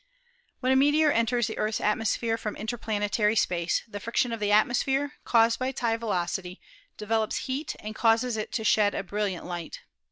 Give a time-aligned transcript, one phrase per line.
[0.61, 5.13] When a meteor enters the Earth's atmosphere from interplanetary space, the friction of the atmosphere,
[5.25, 6.59] caused by its high velocity,
[6.97, 9.81] develops heat and causes it to shed a brilliant light.